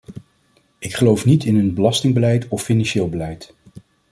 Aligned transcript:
Ik 0.79 0.93
geloof 0.93 1.25
niet 1.25 1.43
in 1.43 1.57
een 1.57 1.73
belastingbeleid 1.73 2.47
of 2.47 2.61
financieel 2.63 3.09
beleid. 3.09 3.53